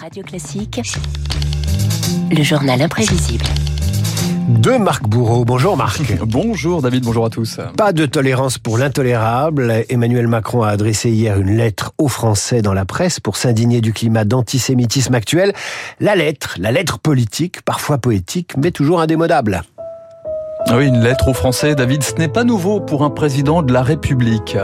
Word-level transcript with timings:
Radio 0.00 0.22
Classique, 0.22 0.80
le 2.30 2.42
journal 2.42 2.80
imprévisible. 2.80 3.44
De 4.48 4.76
Marc 4.76 5.06
Bourreau. 5.06 5.44
Bonjour 5.44 5.76
Marc. 5.76 6.00
Bonjour 6.26 6.82
David, 6.82 7.04
bonjour 7.04 7.26
à 7.26 7.30
tous. 7.30 7.60
Pas 7.76 7.92
de 7.92 8.06
tolérance 8.06 8.58
pour 8.58 8.78
l'intolérable. 8.78 9.84
Emmanuel 9.88 10.28
Macron 10.28 10.62
a 10.62 10.70
adressé 10.70 11.10
hier 11.10 11.38
une 11.38 11.56
lettre 11.56 11.92
aux 11.98 12.08
Français 12.08 12.62
dans 12.62 12.74
la 12.74 12.84
presse 12.84 13.20
pour 13.20 13.36
s'indigner 13.36 13.80
du 13.80 13.92
climat 13.92 14.24
d'antisémitisme 14.24 15.14
actuel. 15.14 15.52
La 16.00 16.16
lettre, 16.16 16.56
la 16.58 16.72
lettre 16.72 16.98
politique, 16.98 17.62
parfois 17.62 17.98
poétique, 17.98 18.56
mais 18.56 18.70
toujours 18.70 19.00
indémodable. 19.00 19.62
Ah 20.68 20.76
oui, 20.76 20.86
une 20.86 21.02
lettre 21.02 21.28
aux 21.28 21.34
Français, 21.34 21.74
David, 21.74 22.02
ce 22.02 22.14
n'est 22.14 22.28
pas 22.28 22.44
nouveau 22.44 22.80
pour 22.80 23.04
un 23.04 23.10
président 23.10 23.62
de 23.62 23.72
la 23.72 23.82
République. 23.82 24.56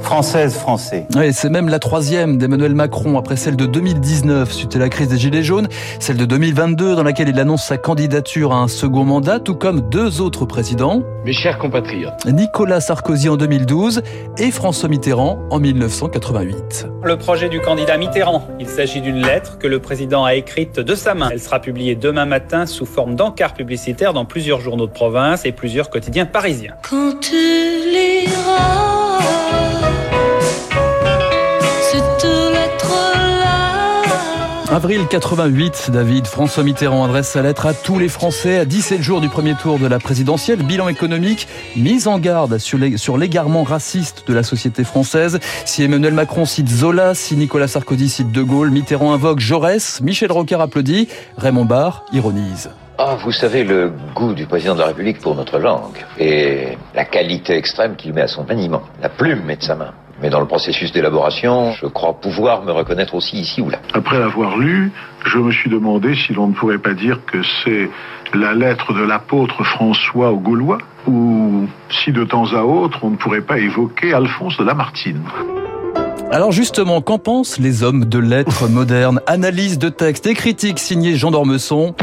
Française, 0.00 0.54
français. 0.54 1.06
Oui, 1.14 1.32
c'est 1.32 1.50
même 1.50 1.68
la 1.68 1.78
troisième 1.78 2.38
d'Emmanuel 2.38 2.74
Macron 2.74 3.18
après 3.18 3.36
celle 3.36 3.56
de 3.56 3.66
2019 3.66 4.50
suite 4.50 4.74
à 4.76 4.78
la 4.78 4.88
crise 4.88 5.08
des 5.08 5.18
Gilets 5.18 5.42
jaunes, 5.42 5.68
celle 5.98 6.16
de 6.16 6.24
2022 6.24 6.96
dans 6.96 7.02
laquelle 7.02 7.28
il 7.28 7.38
annonce 7.38 7.64
sa 7.64 7.76
candidature 7.76 8.52
à 8.52 8.56
un 8.56 8.68
second 8.68 9.04
mandat, 9.04 9.40
tout 9.40 9.54
comme 9.54 9.88
deux 9.88 10.20
autres 10.20 10.46
présidents. 10.46 11.02
Mes 11.24 11.32
chers 11.32 11.58
compatriotes. 11.58 12.26
Nicolas 12.26 12.80
Sarkozy 12.80 13.28
en 13.28 13.36
2012 13.36 14.02
et 14.38 14.50
François 14.50 14.88
Mitterrand 14.88 15.38
en 15.50 15.58
1988. 15.58 16.88
Le 17.04 17.16
projet 17.16 17.48
du 17.48 17.60
candidat 17.60 17.96
Mitterrand. 17.96 18.48
Il 18.58 18.68
s'agit 18.68 19.00
d'une 19.00 19.22
lettre 19.22 19.58
que 19.58 19.66
le 19.66 19.78
président 19.80 20.24
a 20.24 20.34
écrite 20.34 20.80
de 20.80 20.94
sa 20.94 21.14
main. 21.14 21.28
Elle 21.30 21.40
sera 21.40 21.60
publiée 21.60 21.94
demain 21.94 22.26
matin 22.26 22.66
sous 22.66 22.86
forme 22.86 23.14
d'encart 23.14 23.54
publicitaire 23.54 24.12
dans 24.12 24.24
plusieurs 24.24 24.60
journaux 24.60 24.86
de 24.86 24.92
province 24.92 25.44
et 25.44 25.52
plusieurs 25.52 25.90
quotidiens 25.90 26.26
parisiens. 26.26 26.74
Quand 26.88 27.20
tu 27.20 27.36
Avril 34.72 35.08
88, 35.08 35.90
David, 35.92 36.28
François 36.28 36.62
Mitterrand 36.62 37.04
adresse 37.04 37.30
sa 37.30 37.42
lettre 37.42 37.66
à 37.66 37.74
tous 37.74 37.98
les 37.98 38.08
Français 38.08 38.56
à 38.56 38.64
17 38.64 39.02
jours 39.02 39.20
du 39.20 39.28
premier 39.28 39.56
tour 39.56 39.80
de 39.80 39.86
la 39.88 39.98
présidentielle. 39.98 40.62
Bilan 40.62 40.86
économique, 40.86 41.48
mise 41.76 42.06
en 42.06 42.20
garde 42.20 42.58
sur 42.58 43.18
l'égarement 43.18 43.64
raciste 43.64 44.28
de 44.28 44.32
la 44.32 44.44
société 44.44 44.84
française. 44.84 45.40
Si 45.64 45.82
Emmanuel 45.82 46.14
Macron 46.14 46.44
cite 46.44 46.68
Zola, 46.68 47.16
si 47.16 47.36
Nicolas 47.36 47.66
Sarkozy 47.66 48.08
cite 48.08 48.30
De 48.30 48.42
Gaulle, 48.42 48.70
Mitterrand 48.70 49.12
invoque 49.12 49.40
Jaurès, 49.40 50.00
Michel 50.02 50.30
Rocard 50.30 50.60
applaudit, 50.60 51.08
Raymond 51.36 51.64
Barre 51.64 52.04
ironise. 52.12 52.70
Ah, 52.96 53.16
vous 53.24 53.32
savez 53.32 53.64
le 53.64 53.92
goût 54.14 54.34
du 54.34 54.46
président 54.46 54.74
de 54.74 54.80
la 54.80 54.86
République 54.86 55.18
pour 55.18 55.34
notre 55.34 55.58
langue 55.58 56.06
et 56.16 56.78
la 56.94 57.04
qualité 57.04 57.56
extrême 57.56 57.96
qu'il 57.96 58.12
met 58.12 58.22
à 58.22 58.28
son 58.28 58.44
maniement. 58.44 58.82
La 59.02 59.08
plume 59.08 59.50
est 59.50 59.56
de 59.56 59.64
sa 59.64 59.74
main. 59.74 59.92
Mais 60.22 60.28
dans 60.28 60.40
le 60.40 60.46
processus 60.46 60.92
d'élaboration, 60.92 61.72
je 61.72 61.86
crois 61.86 62.12
pouvoir 62.12 62.62
me 62.62 62.72
reconnaître 62.72 63.14
aussi 63.14 63.38
ici 63.38 63.62
ou 63.62 63.70
là. 63.70 63.78
Après 63.94 64.18
l'avoir 64.18 64.58
lu, 64.58 64.92
je 65.24 65.38
me 65.38 65.50
suis 65.50 65.70
demandé 65.70 66.14
si 66.14 66.34
l'on 66.34 66.48
ne 66.48 66.52
pourrait 66.52 66.78
pas 66.78 66.92
dire 66.92 67.20
que 67.26 67.38
c'est 67.64 67.88
la 68.34 68.52
lettre 68.52 68.92
de 68.92 69.02
l'apôtre 69.02 69.64
François 69.64 70.30
aux 70.30 70.38
Gaulois, 70.38 70.78
ou 71.06 71.66
si 71.90 72.12
de 72.12 72.24
temps 72.24 72.52
à 72.52 72.62
autre 72.62 72.98
on 73.02 73.10
ne 73.10 73.16
pourrait 73.16 73.40
pas 73.40 73.58
évoquer 73.58 74.12
Alphonse 74.12 74.56
de 74.58 74.64
Lamartine. 74.64 75.22
Alors 76.32 76.52
justement, 76.52 77.00
qu'en 77.00 77.18
pensent 77.18 77.58
les 77.58 77.82
hommes 77.82 78.04
de 78.04 78.18
lettres 78.18 78.68
modernes? 78.70 79.20
Analyse 79.26 79.78
de 79.78 79.88
texte 79.88 80.26
et 80.26 80.34
critique 80.34 80.78
signée 80.78 81.16
Jean 81.16 81.32
d'Ormesson. 81.32 81.94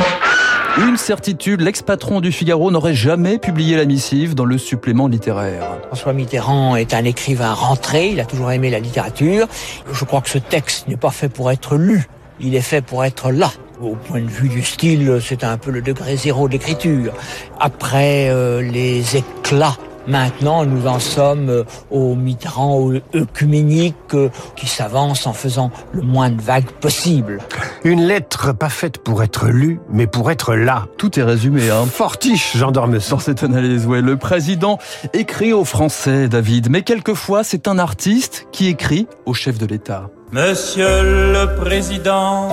Une 0.80 0.96
certitude, 0.96 1.62
l'ex-patron 1.62 2.22
du 2.22 2.32
Figaro 2.32 2.70
n'aurait 2.70 2.94
jamais 2.94 3.40
publié 3.40 3.76
la 3.76 3.86
missive 3.86 4.36
dans 4.36 4.46
le 4.46 4.60
supplément 4.60 5.08
littéraire. 5.08 5.80
François 5.88 6.14
Mitterrand 6.14 6.76
est 6.76 6.94
un 6.94 7.04
écrivain 7.04 7.52
rentré, 7.52 8.10
il 8.10 8.20
a 8.20 8.26
toujours 8.26 8.52
aimé 8.52 8.70
la 8.70 8.80
littérature. 8.80 9.48
Je 9.92 10.06
crois 10.06 10.22
que 10.22 10.30
ce 10.30 10.38
texte 10.38 10.88
n'est 10.88 10.98
pas 10.98 11.10
fait 11.10 11.30
pour 11.30 11.50
être 11.50 11.78
lu, 11.78 12.08
il 12.40 12.54
est 12.54 12.62
fait 12.62 12.82
pour 12.82 13.04
être 13.04 13.32
là. 13.32 13.52
Au 13.82 13.96
point 13.96 14.22
de 14.22 14.30
vue 14.30 14.50
du 14.50 14.62
style, 14.62 15.20
c'est 15.20 15.44
un 15.44 15.58
peu 15.58 15.72
le 15.72 15.82
degré 15.82 16.16
zéro 16.16 16.48
d'écriture. 16.48 17.14
Après 17.60 18.30
euh, 18.30 18.62
les 18.62 19.18
éclats 19.18 19.78
Maintenant, 20.08 20.66
nous 20.66 20.88
en 20.88 21.00
sommes 21.00 21.50
euh, 21.50 21.64
au 21.92 22.16
Mitterrand 22.16 22.92
œcuménique 23.14 23.96
euh, 24.14 24.30
qui 24.56 24.66
s'avance 24.66 25.28
en 25.28 25.34
faisant 25.34 25.70
le 25.92 26.02
moins 26.02 26.30
de 26.30 26.42
vagues 26.42 26.70
possible. 26.80 27.40
Une 27.84 28.02
lettre 28.02 28.54
pas 28.54 28.70
faite 28.70 29.00
pour 29.00 29.22
être 29.22 29.48
lue, 29.48 29.82
mais 29.92 30.08
pour 30.08 30.32
être 30.32 30.56
là. 30.56 30.86
Tout 30.98 31.20
est 31.20 31.24
résumé, 31.24 31.70
hein. 31.70 31.86
Fortiche, 31.92 32.56
Dormesson. 32.56 33.16
Dans 33.16 33.22
cette 33.22 33.44
analyse, 33.44 33.86
ouais. 33.86 34.02
Le 34.02 34.16
président 34.16 34.78
écrit 35.14 35.52
aux 35.52 35.66
Français, 35.66 36.30
David, 36.30 36.70
mais 36.70 36.84
quelquefois, 36.84 37.44
c'est 37.44 37.68
un 37.68 37.78
artiste 37.78 38.48
qui 38.52 38.68
écrit 38.68 39.08
au 39.26 39.34
chef 39.34 39.58
de 39.58 39.66
l'État. 39.66 40.10
Monsieur 40.32 40.86
le 41.04 41.56
Président, 41.56 42.50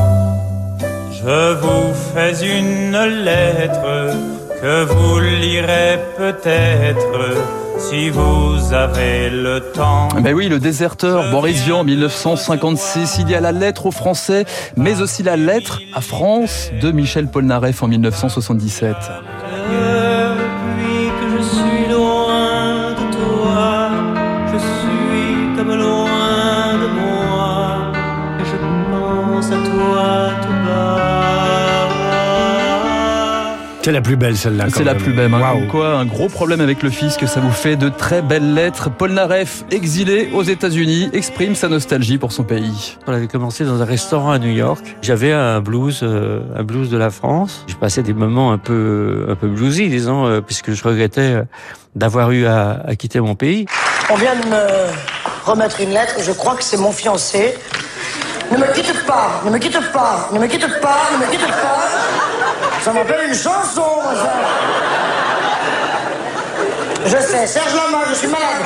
je 1.13 1.55
vous 1.55 1.95
fais 2.15 2.59
une 2.59 2.97
lettre 3.25 4.44
que 4.65 4.85
vous 4.85 5.21
lirez 5.21 5.99
peut-être 6.17 7.37
si 7.77 8.09
vous 8.09 8.73
avez 8.73 9.29
le 9.29 9.61
temps. 9.61 10.09
Ben 10.23 10.33
oui, 10.33 10.49
le 10.49 10.59
déserteur 10.59 11.31
Boris 11.31 11.63
Vian, 11.65 11.85
1956. 11.85 13.19
Il 13.21 13.29
y 13.29 13.35
a 13.35 13.43
la 13.43 13.53
lettre 13.53 13.85
aux 13.85 13.91
Français, 13.91 14.47
mais 14.75 15.03
aussi 15.03 15.23
la 15.23 15.37
lettre 15.37 15.83
à 15.93 16.01
France 16.01 16.71
de 16.81 16.91
Michel 16.93 17.27
Polnareff 17.27 17.83
en 17.83 17.89
1977. 17.89 18.97
C'est 33.85 33.93
la 33.93 34.01
plus 34.01 34.17
belle 34.17 34.35
celle-là. 34.35 34.65
C'est 34.75 34.83
la 34.83 34.95
plus 34.95 35.13
belle. 35.13 35.35
Hein. 35.35 35.67
Quoi, 35.71 35.89
un 35.89 36.07
gros 36.07 36.31
problème 36.31 36.63
avec 36.63 36.83
le 36.83 36.89
fisc, 36.89 37.29
ça 37.29 37.41
vous 37.41 37.51
fait 37.51 37.77
de 37.77 37.91
très 37.91 38.23
belles 38.23 38.55
lettres. 38.55 38.89
Paul 38.89 39.11
Naref, 39.11 39.67
exilé 39.71 40.31
aux 40.33 40.43
États-Unis, 40.43 41.11
exprime 41.13 41.55
sa 41.55 41.69
nostalgie 41.69 42.17
pour 42.17 42.33
son 42.33 42.45
pays. 42.45 42.97
On 43.07 43.13
avait 43.13 43.27
commencé 43.27 43.63
dans 43.67 43.83
un 43.83 43.85
restaurant 43.85 44.31
à 44.31 44.39
New 44.39 44.49
York. 44.49 44.83
J'avais 45.03 45.35
un 45.35 45.61
blues, 45.61 46.01
euh, 46.03 46.41
un 46.57 46.63
blues 46.63 46.89
de 46.89 46.97
la 46.97 47.11
France. 47.11 47.67
Je 47.67 47.75
passais 47.75 48.03
des 48.03 48.15
moments 48.15 48.53
un 48.53 48.59
peu, 48.59 49.27
un 49.29 49.35
peu 49.35 49.49
bluesy, 49.49 49.91
disons, 49.91 50.25
euh, 50.29 50.41
puisque 50.41 50.73
je 50.73 50.83
regrettais 50.83 51.35
euh, 51.35 51.43
d'avoir 51.95 52.31
eu 52.31 52.47
à, 52.47 52.81
à 52.87 52.97
quitter 52.97 53.21
mon 53.21 53.35
pays. 53.35 53.67
On 54.09 54.15
vient 54.15 54.35
de 54.35 54.47
me 54.47 55.45
remettre 55.45 55.83
une 55.83 55.91
lettre. 55.91 56.15
Je 56.23 56.33
crois 56.33 56.55
que 56.55 56.65
c'est 56.65 56.79
mon 56.79 56.91
fiancé. 56.91 57.55
Ne 58.51 58.57
me 58.57 58.73
quitte 58.73 59.05
pas, 59.07 59.43
ne 59.45 59.51
me 59.51 59.59
quitte 59.59 59.93
pas, 59.93 60.31
ne 60.33 60.39
me 60.39 60.47
quitte 60.47 60.81
pas, 60.81 61.01
ne 61.13 61.19
me 61.27 61.31
quitte 61.31 61.47
pas. 61.47 62.54
Ça 62.85 62.93
m'appelle 62.93 63.29
une 63.29 63.35
chanson, 63.35 63.83
ça. 64.15 64.33
Je 67.07 67.17
sais, 67.17 67.47
Serge 67.47 67.75
Lama, 67.75 68.05
je 68.11 68.15
suis 68.15 68.29
malade. 68.29 68.63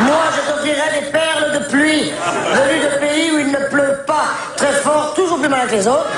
Moi, 0.00 0.16
je 0.34 0.50
t'offrirai 0.50 1.00
des 1.00 1.12
perles 1.12 1.52
de 1.52 1.70
pluie, 1.70 2.10
venues 2.10 2.80
de 2.80 2.98
pays 2.98 3.30
où 3.30 3.38
il 3.38 3.52
ne 3.52 3.68
pleut 3.70 3.98
pas 4.04 4.24
très 4.56 4.72
fort, 4.72 5.14
toujours 5.14 5.38
plus 5.38 5.48
malade 5.48 5.68
que 5.68 5.76
les 5.76 5.86
autres. 5.86 6.08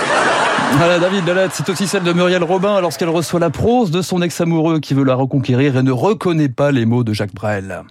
Voilà, 0.79 0.99
David 0.99 1.27
Delette, 1.27 1.51
c'est 1.53 1.69
aussi 1.69 1.87
celle 1.87 2.03
de 2.03 2.15
Muriel 2.15 2.43
Robin 2.43 2.81
lorsqu'elle 2.81 3.11
reçoit 3.11 3.41
la 3.41 3.51
prose 3.51 3.91
de 3.91 4.01
son 4.01 4.23
ex-amoureux 4.23 4.81
qui 4.81 4.95
veut 4.95 5.05
la 5.05 5.15
reconquérir 5.15 5.77
et 5.77 5.83
ne 5.83 5.93
reconnaît 5.93 6.49
pas 6.49 6.71
les 6.71 6.87
mots 6.87 7.05
de 7.05 7.13
Jacques 7.13 7.35
Brel. 7.35 7.83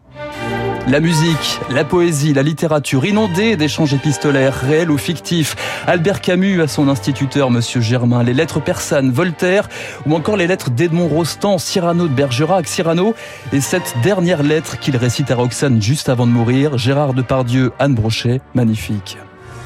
La 0.88 1.02
musique, 1.02 1.60
la 1.70 1.84
poésie, 1.84 2.34
la 2.34 2.44
littérature 2.44 3.04
inondée 3.04 3.58
d'échanges 3.58 3.94
épistolaires 3.94 4.56
réels 4.56 4.90
ou 4.90 4.98
fictifs. 4.98 5.58
Albert 5.86 6.22
Camus 6.22 6.62
à 6.62 6.70
son 6.70 6.88
instituteur, 6.88 7.52
Monsieur 7.52 7.82
Germain, 7.82 8.24
les 8.24 8.34
lettres 8.34 8.62
persanes, 8.62 9.12
Voltaire, 9.12 9.68
ou 10.06 10.16
encore 10.16 10.38
les 10.38 10.48
lettres 10.48 10.70
d'Edmond 10.70 11.10
Rostand, 11.10 11.58
Cyrano 11.58 12.08
de 12.08 12.14
Bergerac, 12.14 12.70
Cyrano, 12.70 13.16
et 13.52 13.60
cette 13.60 13.96
dernière 14.02 14.44
lettre 14.44 14.80
qu'il 14.80 14.96
récite 14.96 15.30
à 15.30 15.36
Roxane 15.36 15.82
juste 15.82 16.08
avant 16.08 16.26
de 16.26 16.32
mourir, 16.32 16.78
Gérard 16.78 17.14
Depardieu, 17.14 17.74
Anne 17.80 17.94
Brochet, 17.94 18.40
magnifique. 18.54 19.18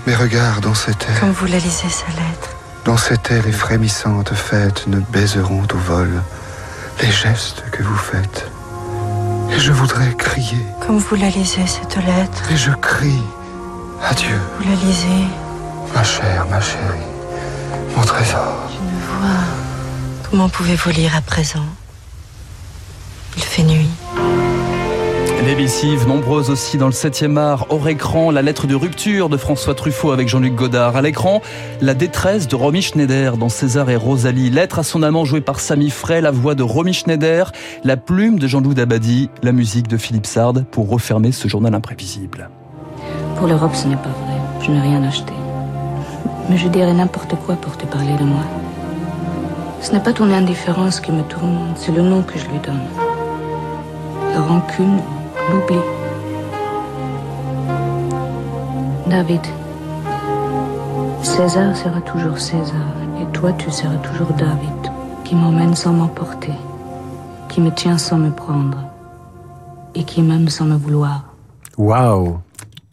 Mais 0.08 0.16
regarde 0.16 0.64
dans 0.64 0.74
cette 0.74 1.04
air. 1.04 1.20
Quand 1.20 1.32
vous 1.32 1.46
la 1.46 1.60
lisez, 1.60 1.90
sa 1.90 2.08
lettre. 2.08 2.58
Dans 2.84 2.98
cette 2.98 3.30
air, 3.30 3.44
les 3.46 3.52
frémissantes 3.52 4.34
fêtes 4.34 4.88
ne 4.88 5.00
baiseront 5.00 5.68
au 5.72 5.78
vol 5.78 6.10
les 7.00 7.12
gestes 7.12 7.64
que 7.72 7.84
vous 7.84 7.96
faites. 7.96 8.50
Et 9.52 9.60
je 9.60 9.72
voudrais 9.72 10.14
crier. 10.16 10.66
Comme 10.86 10.98
vous 10.98 11.16
la 11.16 11.30
lisez, 11.30 11.68
cette 11.68 11.98
lettre. 11.98 12.52
Et 12.52 12.58
je 12.58 12.72
crie. 12.72 13.22
Adieu. 14.02 14.40
Vous 14.58 14.70
la 14.70 14.76
lisez. 14.76 15.28
Ma 15.94 16.04
chère, 16.04 16.46
ma 16.50 16.62
chérie. 16.62 17.08
Mon 17.96 18.04
trésor. 18.04 18.56
Je 18.70 18.80
ne 18.80 19.02
vois. 19.02 19.44
Comment 20.30 20.50
pouvez-vous 20.50 20.90
lire 20.92 21.16
à 21.16 21.22
présent? 21.22 21.66
Il 23.36 23.44
fait 23.44 23.64
nuit. 23.64 23.90
Les 25.52 25.58
missives, 25.58 26.08
nombreuses 26.08 26.50
aussi 26.50 26.78
dans 26.78 26.86
le 26.86 26.94
7e 26.94 27.38
art. 27.38 27.66
Hors 27.68 27.90
écran, 27.90 28.32
la 28.32 28.42
lettre 28.42 28.68
de 28.68 28.76
rupture 28.76 29.28
de 29.28 29.36
François 29.36 29.76
Truffaut 29.76 30.12
avec 30.12 30.30
Jean-Luc 30.30 30.56
Godard. 30.56 30.96
À 30.96 31.02
l'écran, 31.02 31.42
la 31.82 31.94
détresse 31.94 32.48
de 32.48 32.56
Romy 32.56 32.82
Schneider 32.82 33.36
dans 33.36 33.50
César 33.50 33.90
et 33.90 33.98
Rosalie. 33.98 34.50
Lettre 34.50 34.80
à 34.80 34.84
son 34.84 35.04
amant 35.04 35.26
jouée 35.26 35.42
par 35.42 35.60
Samy 35.60 35.90
Frey, 35.90 36.22
la 36.22 36.32
voix 36.32 36.56
de 36.56 36.64
Romy 36.64 36.94
Schneider, 36.94 37.52
la 37.84 37.98
plume 37.98 38.40
de 38.40 38.48
Jean-Loup 38.48 38.76
Dabadi, 38.76 39.30
la 39.44 39.52
musique 39.52 39.90
de 39.90 39.98
Philippe 39.98 40.26
Sard 40.26 40.54
pour 40.72 40.90
refermer 40.90 41.34
ce 41.34 41.50
journal 41.50 41.76
imprévisible. 41.76 42.50
Pour 43.36 43.48
l'Europe, 43.48 43.76
ce 43.76 43.90
n'est 43.90 43.98
pas 43.98 44.04
vrai. 44.04 44.40
Je 44.62 44.72
n'ai 44.72 44.80
rien 44.80 45.04
acheté. 45.04 45.34
Mais 46.50 46.58
je 46.58 46.70
dirais 46.70 46.94
n'importe 46.94 47.36
quoi 47.46 47.56
pour 47.56 47.76
te 47.76 47.86
parler 47.86 48.14
de 48.18 48.24
moi. 48.24 48.46
Ce 49.82 49.92
n'est 49.92 50.00
pas 50.00 50.14
ton 50.14 50.32
indifférence 50.32 51.02
qui 51.02 51.12
me 51.12 51.24
tourmente, 51.24 51.76
c'est 51.76 51.92
le 51.92 52.04
nom 52.04 52.22
que 52.22 52.40
je 52.40 52.46
lui 52.46 52.60
donne. 52.60 52.80
La 54.34 54.40
rancune, 54.40 55.02
David, 59.08 59.42
César 61.22 61.76
sera 61.76 62.00
toujours 62.02 62.40
César, 62.40 62.94
et 63.22 63.26
toi 63.34 63.52
tu 63.54 63.70
seras 63.70 63.98
toujours 63.98 64.34
David, 64.38 64.92
qui 65.26 65.36
m'emmène 65.36 65.76
sans 65.76 65.92
m'emporter, 65.94 66.54
qui 67.50 67.62
me 67.62 67.72
tient 67.72 67.98
sans 67.98 68.18
me 68.18 68.32
prendre, 68.32 68.78
et 69.94 70.06
qui 70.06 70.22
m'aime 70.22 70.50
sans 70.50 70.66
me 70.66 70.78
vouloir. 70.78 71.26
Waouh 71.78 72.40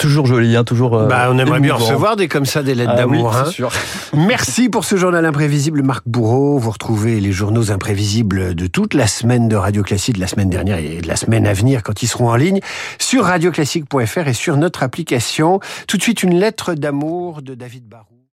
Toujours 0.08 0.24
joli, 0.24 0.56
hein, 0.56 0.64
toujours. 0.64 0.96
euh, 0.96 1.06
Bah, 1.06 1.28
on 1.30 1.38
aimerait 1.38 1.60
bien 1.60 1.74
recevoir 1.74 2.16
des 2.16 2.28
comme 2.28 2.46
ça, 2.46 2.62
des 2.62 2.74
lettres 2.74 2.92
Ah 2.94 2.96
d'amour. 2.96 3.36
hein. 3.36 3.44
sûr. 3.44 3.70
Merci 4.16 4.70
pour 4.70 4.86
ce 4.86 4.96
journal 4.96 5.26
imprévisible, 5.26 5.82
Marc 5.82 6.04
Bourreau. 6.08 6.56
Vous 6.58 6.70
retrouvez 6.70 7.20
les 7.20 7.30
journaux 7.30 7.70
imprévisibles 7.70 8.54
de 8.54 8.66
toute 8.66 8.94
la 8.94 9.06
semaine 9.06 9.48
de 9.48 9.56
Radio 9.56 9.82
Classique, 9.82 10.14
de 10.16 10.20
la 10.20 10.26
semaine 10.26 10.48
dernière 10.48 10.78
et 10.78 11.02
de 11.02 11.06
la 11.08 11.16
semaine 11.16 11.46
à 11.46 11.52
venir 11.52 11.82
quand 11.82 12.02
ils 12.02 12.06
seront 12.08 12.30
en 12.30 12.36
ligne, 12.36 12.60
sur 12.98 13.24
radioclassique.fr 13.24 14.28
et 14.28 14.32
sur 14.32 14.56
notre 14.56 14.82
application. 14.82 15.60
Tout 15.86 15.98
de 15.98 16.02
suite, 16.02 16.22
une 16.22 16.38
lettre 16.40 16.72
d'amour 16.72 17.42
de 17.42 17.54
David 17.54 17.86
Barou. 17.86 18.17